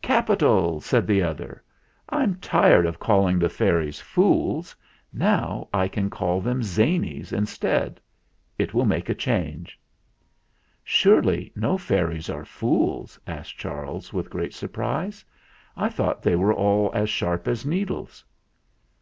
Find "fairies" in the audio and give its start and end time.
3.50-4.00, 11.76-12.30